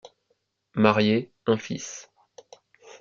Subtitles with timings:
[0.73, 2.09] Marié, un fils.